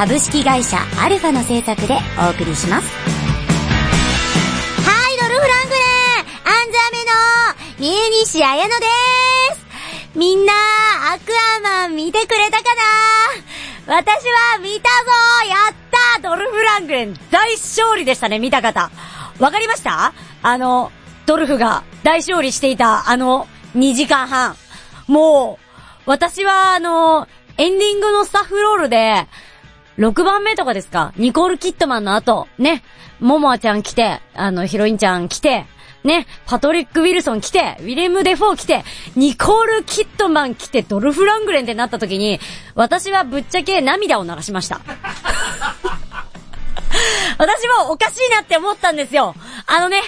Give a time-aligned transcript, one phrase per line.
[0.00, 2.88] 株式会社アルファの制作でお送りします。
[2.88, 3.02] は
[5.12, 7.12] い、ドルフラングレンアンザメの
[7.78, 8.86] 三重西彩乃で
[9.54, 10.54] すみんな、
[11.12, 12.74] アクアマン見てくれたか
[13.86, 13.94] な？
[13.98, 15.10] 私は見たぞ
[15.50, 15.74] やっ
[16.14, 18.90] たドルフラングレン大勝利でしたね、見た方。
[19.38, 20.14] わかりました？
[20.42, 20.92] あの、
[21.26, 23.46] ドルフが大勝利していたあの
[23.76, 24.56] 2時間半。
[25.08, 25.58] も
[26.06, 29.26] う、私はあの、エンディングのスタッフロールで、
[30.00, 31.12] 6番目とかですか？
[31.16, 32.82] ニコール・キッドマンの後、ね、
[33.20, 35.66] モモアちゃん来て、あの、ヒロインちゃん来て、
[36.04, 38.82] ね、パトリック・ウィルソン来て、ウィレム・デフォー来て、
[39.14, 42.40] ニコール・キッドマン来て、ドルフ・ラングレンってなった時に、
[42.74, 44.80] 私はぶっちゃけ涙を流しました。
[47.36, 49.34] 私もおかしいなって思ったんですよ。
[49.66, 50.02] あのね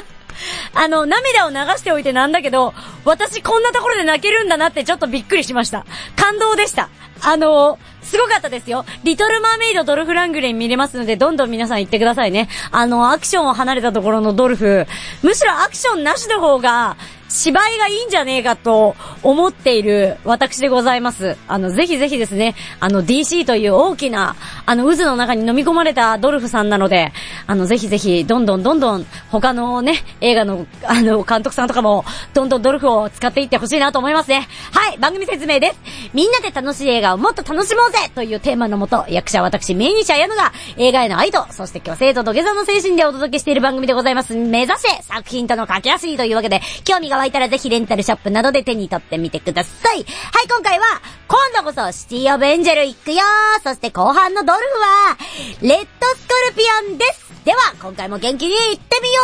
[0.74, 5.86] あの、涙を流しておいてなんだけど、私こんなところで泣けるんだなってちょっとびっくりしました。
[6.16, 6.90] 感動でした。
[7.22, 7.78] あの
[8.14, 8.84] すごかったですよ。
[9.02, 12.48] リトルマーメイドドルフラングレン見れますので、どんどん皆さん行ってくださいね。
[12.70, 14.86] あの、アクションを離れたところのドルフ、
[15.24, 16.96] むしろアクションなしの方が、
[17.28, 21.36] 芝居がいいんじゃねえかと思っている私でございます。
[21.48, 27.12] あの、ぜひぜひですね、あの DC という大きな、あの渦の中に飲み込まれたドルフさんなので、
[27.46, 34.46] あの、ぜひぜひ、どんどんどんどん他のね、映画の、あの、監督さんとかも、どんどんドルフを使っていってほしいなと思いますね。
[34.72, 36.10] はい、番組説明です。
[36.12, 44.34] みんなで楽しい映画をもっと楽しもうぜというテーマのもと、役者私、メイニシャヤヌが、映画への愛と、そして虚勢と土下座の精神でお届けしている番組でございます。
[44.34, 49.96] 目指せ作品との駆け足というわけで、興味が湧いたらぜひレンタルショップなどで手に取ってみてください。
[49.96, 50.04] はい、
[50.48, 50.84] 今回は、
[51.28, 53.22] 今度こそシティオブエンジェル行くよ
[53.62, 55.16] そして後半のドルフは、
[55.62, 59.22] レッドスコルピオンですでは、今回も元気に行ってみよ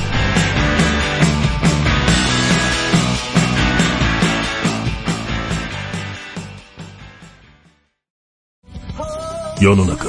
[0.00, 0.04] う
[9.60, 10.08] 世の中、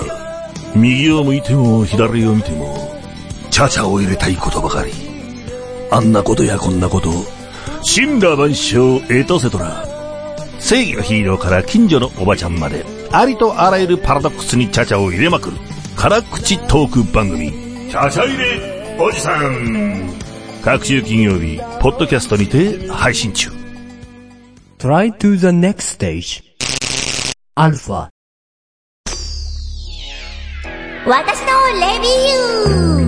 [0.76, 2.96] 右を向いても左を見ても、
[3.52, 5.05] チャチャを入れたいことばかり。
[5.96, 7.10] あんなことやこんなこと、
[7.86, 9.86] 神羅万象エトセトラ。
[10.60, 15.58] 正義のヒーローから近所のおばちゃんまで、ありとあらゆるパラドックスにチャチャを入れまくる、
[15.96, 20.12] 辛口トーク番組、チャチャ入れおじさん。
[20.66, 23.50] 各週金曜日、ポッドキャストにて配信中。
[24.80, 26.44] Try to the next stage.
[27.56, 28.10] アルファ。
[31.08, 31.48] 私の
[31.80, 33.05] レビューは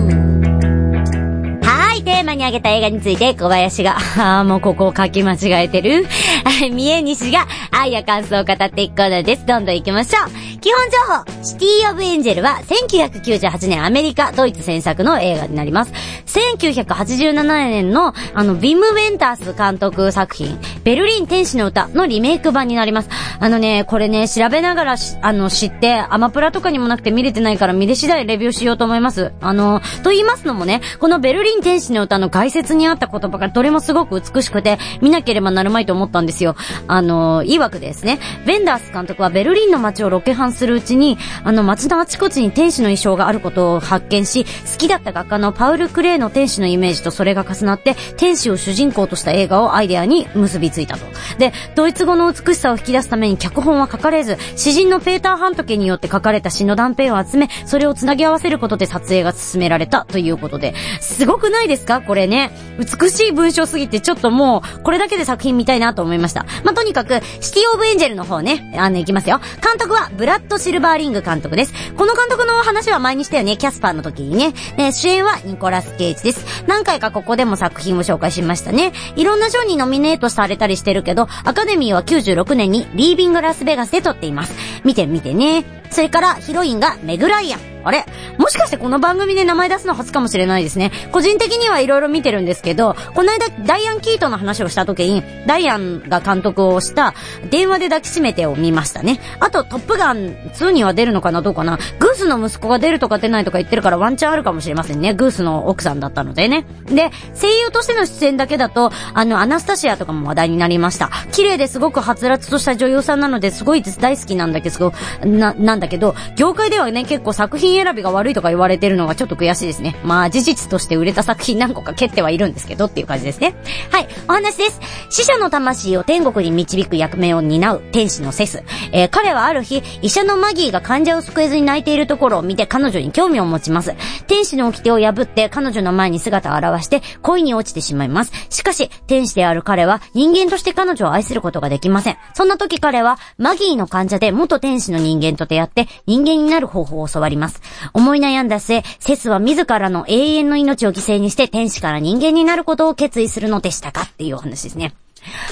[1.98, 6.06] い、テーマに挙げた映画について小林が、ああ、もうここを書き間違えてる。
[6.72, 9.46] 三重西が愛や感想を語っていくコーナーです。
[9.46, 10.57] どんどん行きましょう。
[10.68, 15.92] 基本情報、シティオブエンジェルは1998年アメリカ、ドイツ制作の映画になります。
[16.26, 23.08] 1987年のあの、ビム・ウェンタース監督作品、ベルリン天使の歌のリメイク版になります。
[23.40, 29.32] あのね、これね、調べながらあの、知って、アマプラとかにもなくて見れてないから見れ次第レビューしようと思います。
[29.40, 36.56] あの、と言いますのもね、このベルリン天使の歌の解説にあった言葉がどれもすごく美しくて、見なければなるまいと思ったんですよ。
[36.88, 51.06] あの、いわくですね、ベンダース監督はベルリンの街をロケハンするうちに、あの、街のあちこちに天使の衣装があることを発見し、好きだった画家のパウル・クレイの天使のイメージとそれが重なって、天使を主人公とした映画をアイデアに結びついたと。
[51.38, 62.00] で、ドイツ語の美しさを引き出すために脚本は書かれず、詩人のペーター・ハントケによって書かれた詩の断片を集め、それを繋ぎ合わせることで撮影が進められたということで、すごくないですか？
[62.00, 62.50] これね。
[62.78, 66.44] 美しい文章すぎてちょっともう、これだけで作品見たいなと思いました。
[66.64, 69.40] まあ、とにかく、シティ・オブ・エンジェルの方ね、あの、いきますよ。
[69.62, 71.72] 監督は、ブラッド・シルバーリング監督です。
[71.96, 74.54] この監督の話は前にしたよね、キャスパーの時にね。
[74.76, 76.64] ね、主演はニコラス・ケイジです。
[76.66, 78.92] 何回かここでも作品を紹介しましたね。
[79.16, 84.54] いろんな賞にノミネートされたりしてるけど、アカデミーは96年にリービング・ラスベガスで撮っています。
[84.84, 85.64] 見て見てね。
[85.90, 87.60] それからヒロインがメグライアン。
[87.84, 88.04] あれ？
[88.38, 90.90] もしかしてこの番組で名前出すの初かもしれないですね。
[91.12, 97.14] 個人的にはいろいろ見てるんですけど、この間ダイアン・キートの話をした時に、ダイアンが監督をした
[97.50, 99.20] 電話で抱きしめてを見ましたね。
[99.40, 101.40] あと、トップガン2には出るのかな？
[101.40, 101.78] どうかな？
[101.98, 105.14] グースの息子が出るとか出ないとか言ってるからワンチャンあるかもしれませんね。
[105.14, 106.66] グースの奥さんだったのでね。
[106.86, 111.10] で、声優としての出演だけだと、あの、アナスタシアとかも話題になりました。
[111.32, 114.92] 綺麗ですごくはつらつとした女優さんなのですごい大好きなんだけど、
[115.24, 119.96] な、ななんだけど、業界ではね、結構作品選びが悪いとか言われてるのがちょっと悔しいですね。
[120.04, 123.54] まあ、事実として売れた作品何個か蹴ってはいるんですけどっていう感じですね。
[123.90, 124.80] はい、お話です。
[125.08, 128.64] 死者の魂を天国に導く役目を担う天使のセス。
[128.92, 133.94] えー、彼はある日、医者のマギーが患者を救えずに泣いているところを見て彼女に興味を持ちます。
[134.26, 138.32] 天使の掟を破って彼女の前に姿を現して恋に落ちてしまいます。
[138.50, 142.16] しかし、天使である彼は人間として彼女を愛することができません。
[142.34, 147.60] そんな時彼はマギーの患者で元天使の人間と出会って人間になる方法を教わります。
[147.92, 154.02] 思い悩んだ末、セスは自らの永遠の命を犠牲にして天使から人間になることを決意するのでしたか？
[154.02, 154.94] っていうお話ですね。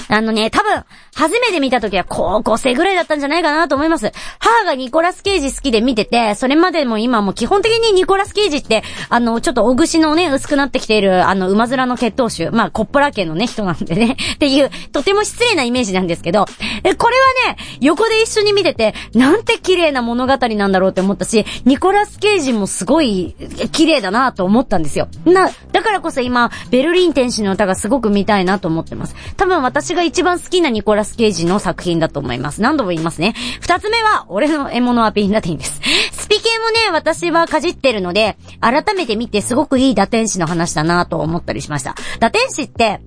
[0.09, 0.83] あのね、多分、
[1.15, 4.11] 初めて見た時は高校生ぐらいだったんじゃないかなと思います。
[4.39, 16.45] 母がニコラス・ケイジ好きで見てて、それまでも今も基本的にニコラス・ケイジって、あの、ちょっとお串のね、薄くなってきている、あの、馬面の血統種、まあ、コップラ家のね、人なんでね、 っていう、とても失礼なイメージなんですけど、
[16.83, 17.15] え、これ
[17.47, 23.35] はね、横で一緒に見てて、なんて綺麗な物語なんだろうって思ったし、ニコラス・ケイジもすごい
[23.71, 25.07] 綺麗だなと思ったんですよ。
[25.25, 29.15] な、だからこそ今、ベルリン天使の歌がすごく見たいなと思ってます。
[29.35, 32.61] 多分私が一番好きなニコラス・ケイジの作品だと思います。
[32.61, 33.33] 何度も言いますね。
[33.61, 35.81] 二つ目は、俺の獲物はピンラティンです。
[36.11, 41.95] スピ系もね、私はかじってるので、改めて見てすごくいい打天使の話だなと思ったりしました。
[42.19, 43.01] 打天使って、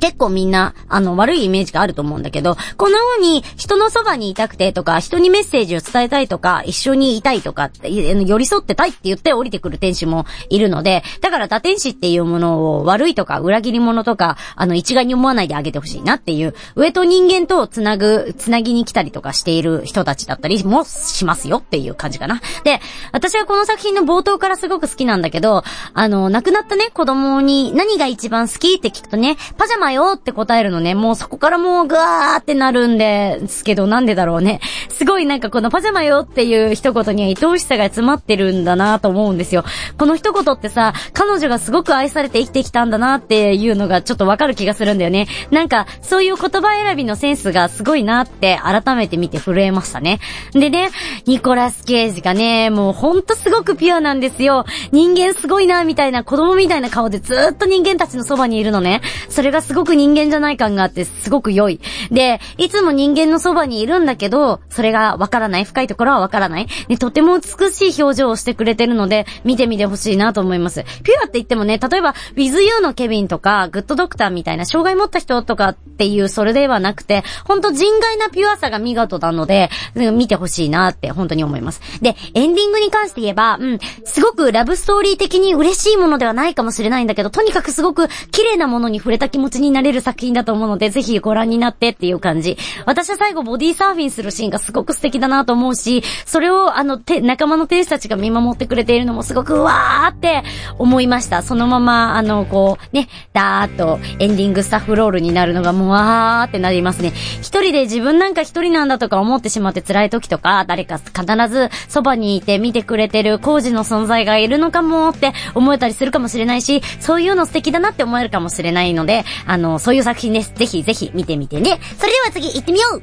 [0.00, 22.40] 結構みんな、あの、悪いイメージがあると思うんだけど、このように人のそばにいたくてとか、人にメッセージを伝えたいとか、一緒にいたいとかって、寄り添ってたいって言って降りてくる天使もいるので、だから打天使っていうものを悪いとか、裏切り者とか、あの、一概に思わないであげてほしいなっていう、上と人間とつなぐ、つなぎに来たりとかしている人たちだったりもしますよっていう感じかな。
[22.64, 22.80] で、
[23.12, 34.60] 私はこの作品の冒頭からすごく好きなんだけど、あの、亡くなったね、子供に何が一番好きって聞くとね、パジャマよって答えるのね、もうそこからもうぐわーってなるんですけど、なんでだろうね。
[34.90, 39.64] すごいなんかこのパジャマよっていう一言には愛おしさが詰まってるんだなと思うんですよ。
[39.98, 45.28] この一言ってさ、彼女がすごく愛されて生きてきたんだなっていうのがちょっとわかる気がするんだよね。
[45.50, 50.20] なんか、そういう言葉選びのセンスがすごいなって改めて見て震えましたね。
[50.52, 50.90] でね、
[51.26, 54.64] ニコラス・ケイジがね、もうほんとすごくピュアなんですよ。
[54.92, 59.02] 人間すごいなみたいな子供みたいな顔でずっと人間たちのそばにいるのね。
[59.28, 61.80] それがすごく人間じゃない感があってすごく良い。
[62.10, 65.64] で、いつも人間のそばにいるんだけど、それがわからない。
[65.64, 66.68] 深いところはわからない。
[66.88, 70.84] で、とても美しい表情をしてくれてるので、見てみてほしいなと思います。
[71.02, 81.80] ピュアって言ってもね、例えば、with you のケビンとか、グッドドクターみたいな障害持った人とかっていうそれではなくて、ほんと人外なピュアさが見事なので、見てほしいなって本当に思います。
[82.00, 92.56] で、エンディングに関して言えば、うん、すごくラブストーリー的に嬉しいものではないかもしれないんだけど、とにかくすごく綺麗なものに触れた気持ちになれる作品だと思うので、ぜひご覧になってっていう感じ。
[92.84, 100.42] 私は最後ボディサーフィンするシーンがすごく素敵だなと思うし、それをあの、て、仲間の天使たちが見守ってくれているのもすごくうわーって
[100.78, 101.42] 思いました。
[101.42, 107.12] そのまま、あの、こう、ね、だーっとエンディングスタッフロールになるのがもうわーってなりますね。
[107.40, 120.52] 一人で自分なんか一人なんだとか思ってしまって辛い時とか、誰か必ずそばにいて見てくれてる工事の存在がいるのかもって思えたりするかもしれないし、そういうの素敵だなって思えるかもしれないので、あの、そういう作品です。
[120.54, 121.78] ぜひぜひ見てみてね。
[121.98, 123.02] それでは次行ってみよう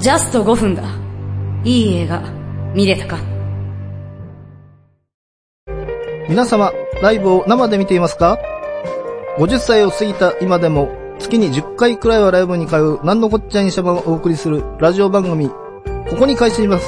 [0.00, 0.82] ジャスト5分だ。
[1.64, 2.22] いい映画、
[2.74, 3.18] 見れたか
[6.28, 6.72] 皆様、
[7.02, 8.38] ライブを生で見ていますか
[9.38, 16.86] ?50 歳を過ぎた今でも、月に10回くらいはライブに通う、なんのこっちゃいにしゃばをお送りするラジオ番組、ここに開始します。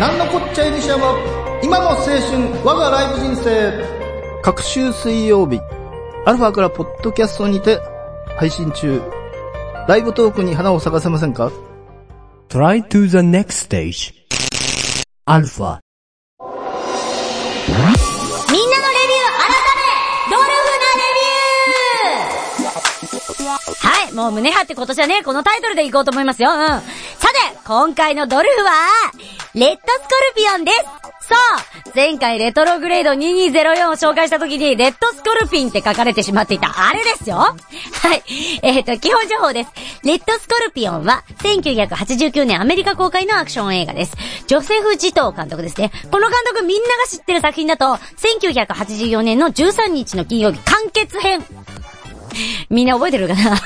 [0.00, 1.16] なんのこっちゃいにしゃば、
[1.62, 2.20] 今の青春、
[2.64, 3.98] 我がライブ人生。
[4.42, 5.60] 各週水曜日、
[6.28, 7.80] アルファからポッドキャストにて
[8.36, 9.00] 配信中。
[9.88, 11.50] ライブトークに花を咲かせませんか
[12.50, 14.12] ？Try to the next stage.
[15.24, 15.78] アルファ。
[16.38, 19.88] みんなのレビュー改め
[20.28, 20.52] ドルフ
[20.84, 26.50] なレビューはい、もう胸張って今年はね、このタイトルでいこうと思いますよ。
[26.50, 26.58] うん。
[26.58, 28.72] さて、今回のドルフは、
[29.54, 37.54] レッドスコルピオンですさあ、前回レトログレード2204を紹介した時に、レッドスコルピンって書かれてしまっていた、あれですよ は
[38.14, 38.22] い。
[38.62, 39.70] えっ、ー、と、基本情報です。
[40.04, 44.16] レッドスコルピオンは、1989年アメリカ公開のアクション映画です。
[44.46, 45.92] ジョセフ・ジトー監督ですね。
[46.10, 51.44] この監督みんなが知ってる作品だと、1984年の13日の金曜日、完結編。
[52.70, 53.56] みんな覚えてるかな？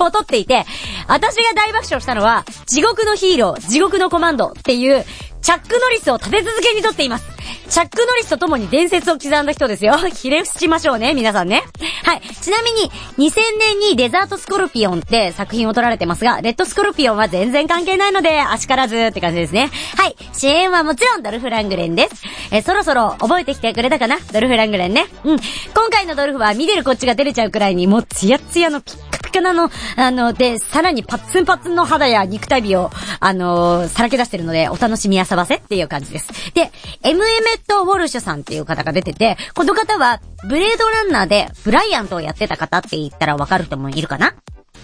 [0.04, 0.66] を撮っていて、
[1.06, 5.04] 私が大爆笑したのは、地獄のヒーロー、地獄のコマンドっていう、
[5.40, 7.24] チャックノリスを立て続けに撮っています。
[7.70, 9.96] チャック・ノリスと共に伝説を刻んだ人ですよ。
[10.14, 11.64] ひれ伏しましょうね、皆さんね。
[12.08, 12.22] はい。
[12.22, 19.68] ちなみに、2000年にデザート・スコルピオンって作品を撮られてますが、レッド・スコルピオンは全然関係ないので、あしからずって感じですね。
[19.98, 20.16] はい。
[20.32, 22.24] 支援はもちろんドルフ・ラングレンです。
[22.50, 24.16] え、そろそろ覚えてきてくれたかな？
[24.32, 25.04] ドルフ・ラングレンね。
[25.22, 25.38] うん。
[25.38, 36.52] 今回のドルフは見てるこっちが出れちゃうくらいにもうツヤツヤのピッピカなの、あの、で、さらにパッツンパッツンの肌や肉体美を、あのさらけ出してるので、お楽しみやさばせっていう感じです。
[36.54, 37.24] で、M.
[37.24, 44.34] エメット・ウォルシュさんっていう方が出てて、この方は、ブレードランナーでブライアントをやってた方って言ったらわかる人もいるかな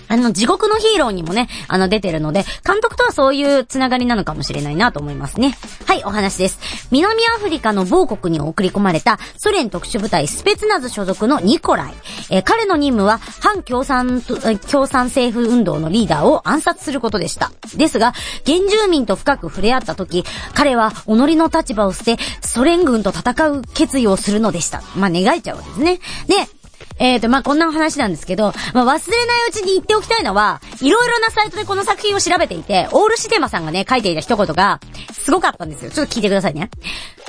[0.09, 5.57] あの、地獄のヒーローにもね、あの、出てるので、監督とはそういうつながりなのかもしれないなと思いますね。
[5.87, 6.59] はい、お話です。
[6.91, 11.95] 南アフリカの某国に送り込まれたソ連特殊部隊スペツナズ所属のニコライ。
[12.31, 17.53] えー、彼の任務は反共産、共産政府運動のリーダーを暗殺することでした。
[17.77, 18.13] ですが、
[18.47, 24.83] 原住民と深く触れ合った時、彼は己の立場を捨て、ソ連軍と戦う決意をするのでした。
[24.97, 26.01] まあ、願いちゃうわけですね。
[26.27, 26.49] で、
[26.99, 34.81] えーと、まあ、こんな話なんですけど、まあ、忘れないうちに言っておきたいのは、いろいろなサイトでこの作品を調べていて、オールシテマさんがね、書いていた一言が、
[35.13, 35.91] すごかったんですよ。
[35.91, 36.71] ちょっと聞いてくださいね。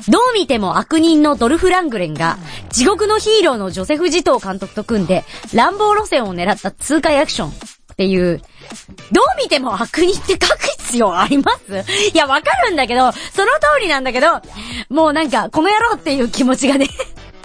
[0.07, 2.37] どう見ても悪人のドルフ・ラングレンが、
[2.69, 7.53] 地獄のヒーローのジョセフ・ジトー監督と組んで、乱暴路線を狙った通過アクションっ
[7.97, 8.41] ていう、
[9.11, 11.73] どう見ても悪人って書く必要 あります？
[12.13, 14.27] いや、わかるんだけど、その通りなんだけど、
[14.89, 16.87] もうなんか、この野郎っていう気持ちがね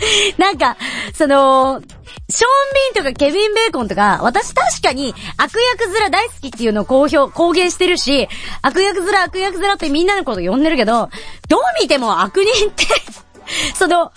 [0.38, 0.76] なんか、
[1.14, 1.80] その、
[2.28, 2.48] ショー
[2.94, 8.28] ン・ビーンとかケビン・ベーコンとか、私確かに悪役面大好きっていうのを公表、公言してるし、
[8.62, 11.10] 悪役面悪役面ってみんなのこと呼んでるけど、
[11.48, 12.86] どう見ても悪人って
[13.74, 14.12] その、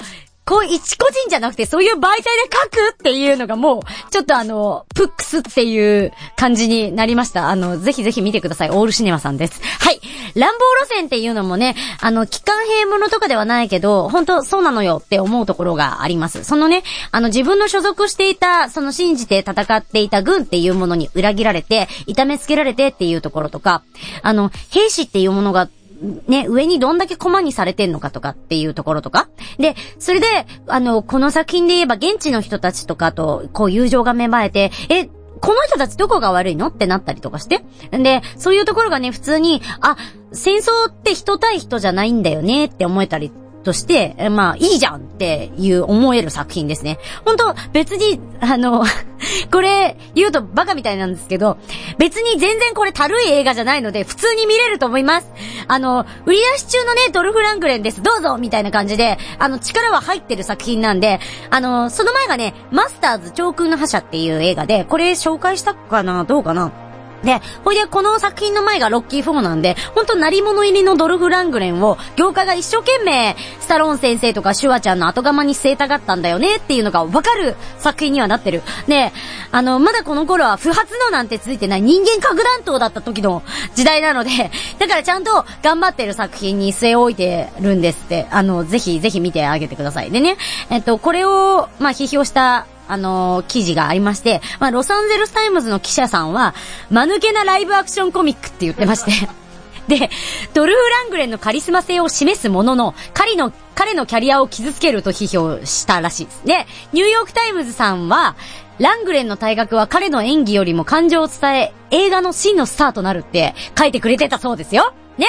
[0.45, 3.81] こう、一個人じゃなくて、そういう媒体で書くっていうのがもう、
[4.11, 7.49] ちょっとあの、プックスっていう感じになりました。
[7.49, 8.69] あの、ぜひぜひ見てください。
[8.69, 9.61] オールシネマさんです。
[9.79, 10.01] はい。
[10.35, 16.43] 乱暴路線っていうのもね、あの、機関兵ものとかではないけど、本当そうなのよって思うところがあります。
[16.43, 23.83] そのね、あの、自分の所属していた、その信じて戦っていた軍っていうものに裏切られて、痛めつけられてっていうところとか、
[24.21, 25.69] あの、兵士っていうものが
[26.27, 29.29] ね、上にどんだけコマにされてんのかとかっていうところとか。
[29.57, 30.27] で、それで、
[30.67, 37.63] あの、この作品で言えば現地の人たちとかと、こう友情が芽生えて、え、この人たちどこが悪いのってなったりとかして。
[37.91, 39.97] で、そういうところがね、普通に、あ、
[40.31, 43.31] 戦争って人対人じゃないんだよねって思えたり
[43.63, 46.99] として、まあ、いいじゃんっていう思える作品ですね。
[47.25, 48.83] 本当別に、あの
[49.51, 51.57] これ、言うとバカみたいなんですけど、
[51.97, 55.27] 別に全然これたるい映画じゃないので、普通に見れると思います。
[55.67, 58.01] あの、売り出し中のね、ドルフ・ラングレンです。
[58.01, 66.71] どうぞみたいな感じで、あの、力は入ってる作品なんで、あの、その前がね、マスターズ長空の覇者っていう映画で、これ紹介したかなどうかな
[67.23, 78.61] で、ほいでこの作品の前がロッキー4なんで、ほんと鳴り物入りのドルフ・ラングレンを、業界が一生懸命、スタローン先生とかシュワちゃんの後釜に据えたがったんだよねっていうのがわかる作品にはなってる。
[78.87, 79.11] で、
[79.51, 83.43] あの、まだこの頃は不発のなんてついてない人間核弾頭だった時の
[83.75, 90.11] 時代なので、だからちゃんと頑張ってる作品に据え置いてるんですって、あの、ぜひぜひ見てあげてください。
[90.11, 90.37] でね、
[90.69, 96.53] えっと、これを、まあ、批評したあのー、記事がありまして、まあ、ロサンゼルスタイムズの記者さんは、
[96.89, 99.11] 間抜けなライブアクションコミックって言ってまして
[99.87, 100.09] で、
[100.53, 106.41] ドルフ・ラングレンのカリスマ性を示すものの、彼の、彼のキャリアを傷つけると批評したらしいです。
[106.45, 108.35] で、ニューヨークタイムズさんは、
[108.79, 114.93] ラングレンの体格は彼の演技よりも感情を伝え、映画の真のスターとなるって書いてくれてたそうですよ。
[115.17, 115.27] ね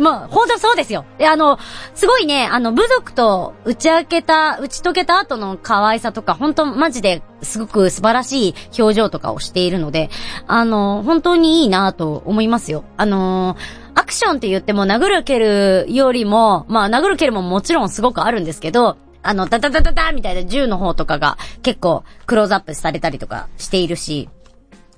[0.00, 1.04] まあ、本当そうですよ。
[1.18, 1.58] で、あの、
[1.94, 10.10] すごいね、あの、部族と打ち明けた、打ち解けた後の可愛さとか、本当マジですごく素晴らしい表情とかをしているので、
[10.46, 12.84] あの、本当にいいなと思いますよ。
[12.96, 13.56] あの
[13.96, 24.28] アクションって言っても殴る蹴るよりも、まあ、殴る蹴るももちろんすごくあるんですけど、あの、ダダダダダみたいな銃の方とかが結構クローズアップされたりとかしているし、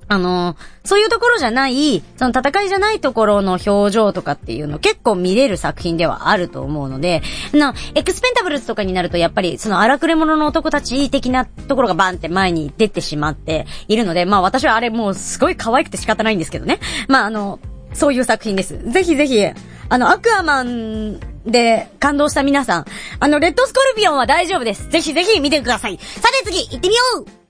[0.08, 7.22] あの、そういうところじゃない、その戦いじゃないところの表情とかっていうの結構見れる作品ではあると思うので、
[7.52, 16.78] な、エクスペンタブルズとかになるとやっぱりその荒くれ者の男たち的なところがバンって前に出てしまっているので、まあ私はあれもうすごい可愛くて仕方ないんですけどね。
[17.08, 17.58] まああの、
[17.92, 18.78] そういう作品です。
[18.90, 19.44] ぜひぜひ、
[19.88, 22.84] あの、アクアマンで感動した皆さん、
[23.18, 24.88] あの、レッドスコルピオンは大丈夫です。
[24.90, 25.98] ぜひぜひ見てください。
[25.98, 27.45] さて次、行ってみよう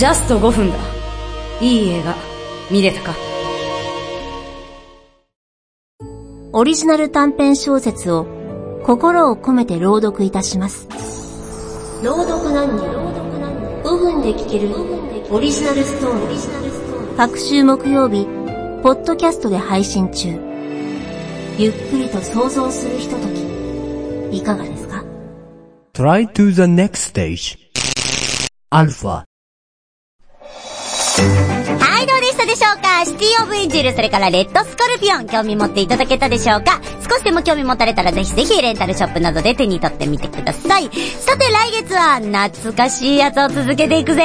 [0.00, 0.78] ジャスト5分だ。
[1.60, 2.14] いい映画、
[2.70, 3.14] 見れたか
[6.54, 8.26] オリジナル短編小説を
[8.82, 10.88] 心を込めて朗読いたします。
[12.02, 12.86] 朗読何人
[13.84, 14.74] 5分で聞ける
[15.30, 17.16] オリジナルストーリー。
[17.18, 18.24] 各週木曜日、
[18.82, 20.30] ポッドキャストで配信中。
[21.58, 23.26] ゆっくりと想像するひとと
[24.30, 24.38] き。
[24.38, 25.04] いかがですか
[25.92, 27.58] ？Try to the next stage.
[28.70, 29.29] Alpha.
[31.20, 33.04] はい、どうでしたでしょうか？
[33.04, 36.80] シティオブエンジル、それからレッドスコルピオン、興味持っていただけたでしょうか？
[37.08, 40.84] 少しでも興味持たれたらぜひぜひレンタルショップなどで手に取ってみてください。
[40.84, 44.22] さて来月は懐かしいやつを続けていくぜ。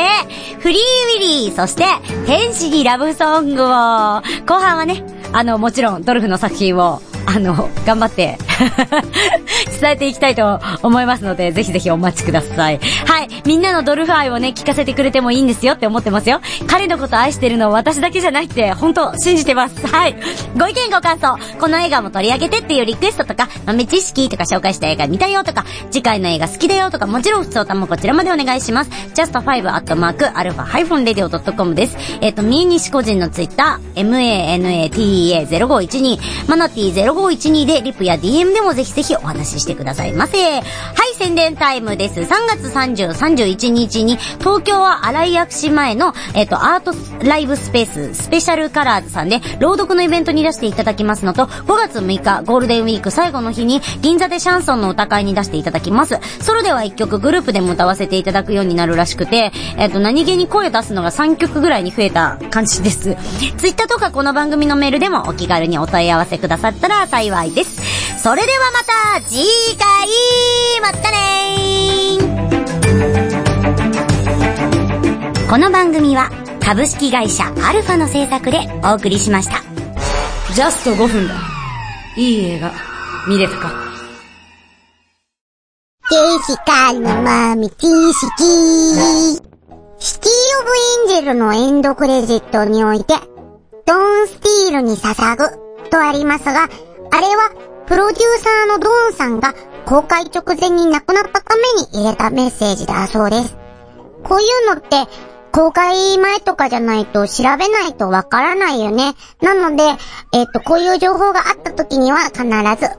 [0.59, 1.85] フリーウィリー、そして
[2.25, 8.37] 天使にラブソングを、後半はね、あの、もちろんドルフの作品を、あの、頑張って
[9.81, 12.79] 伝えていきたいと思いますので、ぜひぜひお待ちください。
[13.05, 13.27] はい。
[13.45, 16.41] みんなのドルフ愛をね、聞かせてくれてもいいんですよって思ってますよ。
[16.67, 19.87] 彼のこと愛してるのは私だけじゃないって、本当信じてます。
[19.87, 20.15] はい。
[20.57, 28.91] ご意見ご感想、この映画も取り上げてっていうリクエストとか、豆知識とか紹介した映画見たよとか、次回の映画好きだよとか、もちろん普通歌もこちらまでお願いします。
[29.15, 31.97] just5-alpha-radio.com です。
[32.21, 40.37] えっ、と、三重西個人のツイッター、manata0512、マナティ0512でリプや DM でもぜひぜひお話ししてくださいませ。
[40.37, 40.63] はい、
[41.15, 42.21] 宣伝タイムです。
[42.21, 46.93] 3月30、31日に、東京は荒井薬師前の、えっ、と、アート
[47.25, 56.19] ライブスペース、スペシャルカラーズさんで、朗読のイベントに出していただきますのと、5月6日、ゴールデンウィーク最後の日に、銀座でシャンソンの歌会に出していただきます。
[56.41, 63.15] ソロでは1曲、グループでも歌わせていただくようになるらしくて、えっ、と、何気に声出すのが3曲ぐらいに増えた感じです。
[63.57, 68.21] ツイッターとかこの番組のメールでもお気軽にお問い合わせくださったら幸いです。
[68.21, 68.83] それではま
[69.19, 69.45] た、次
[69.77, 70.07] 回、
[70.81, 79.61] またねーこの番組は、株式会社アルファの制作でお送りしました。
[80.53, 81.35] ジャスト5分だ。
[82.17, 82.71] いい映画、
[83.27, 83.71] 見れたか
[86.09, 89.41] ジェシカの豆知識。
[89.99, 90.31] シティ
[90.61, 90.69] オブ
[91.13, 93.15] エンジェルのエンドクレジットにおいて、
[93.85, 96.69] ドンスティールに捧ぐとありますが、
[97.15, 97.49] あれは
[97.87, 99.53] プロデューサーのドーンさんが
[99.85, 103.55] 公開直前に亡くなったために入れたメッセージだそうです。
[104.25, 105.09] こういうのって、
[105.53, 109.13] 公開前とかじゃないと調べないとわからないよね。
[109.41, 109.83] なので、
[110.33, 112.49] えっ、と、こういう情報があった時には必ず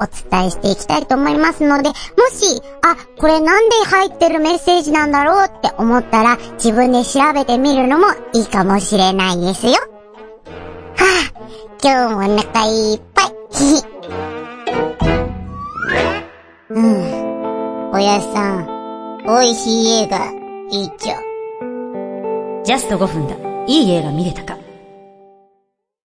[0.01, 1.95] お伝えしていきたいと思いますので、も
[2.33, 9.73] し、あ、これなんで入ってるメッセージなんだろうって思ったら、自分で調べてみるのもいいかもしれないですよ。
[9.73, 9.79] は
[10.97, 11.49] あ、
[11.83, 13.96] 今日もお腹いっぱい。
[16.71, 17.91] うん。
[17.93, 18.67] おやっさん、
[19.25, 20.19] 美味しい映画、
[20.71, 21.15] いいっちょ。
[22.65, 23.37] ジャスト5分だ。
[23.69, 24.57] いい映画見れたか